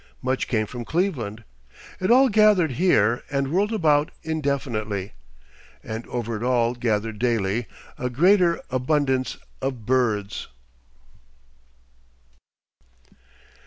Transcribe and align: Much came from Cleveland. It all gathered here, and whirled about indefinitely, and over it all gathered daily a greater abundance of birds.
Much 0.23 0.47
came 0.47 0.65
from 0.65 0.83
Cleveland. 0.83 1.43
It 1.99 2.09
all 2.09 2.27
gathered 2.27 2.71
here, 2.71 3.21
and 3.29 3.51
whirled 3.51 3.71
about 3.71 4.09
indefinitely, 4.23 5.13
and 5.83 6.07
over 6.07 6.35
it 6.35 6.41
all 6.41 6.73
gathered 6.73 7.19
daily 7.19 7.67
a 7.99 8.09
greater 8.09 8.63
abundance 8.71 9.37
of 9.61 9.85
birds. 9.85 10.47